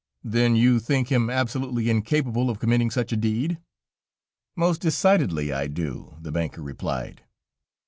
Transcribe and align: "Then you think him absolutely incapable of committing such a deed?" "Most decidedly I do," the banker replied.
"Then 0.23 0.55
you 0.55 0.79
think 0.79 1.09
him 1.11 1.29
absolutely 1.29 1.87
incapable 1.87 2.49
of 2.49 2.57
committing 2.57 2.89
such 2.89 3.11
a 3.13 3.15
deed?" 3.15 3.59
"Most 4.55 4.81
decidedly 4.81 5.53
I 5.53 5.67
do," 5.67 6.17
the 6.19 6.31
banker 6.31 6.63
replied. 6.63 7.21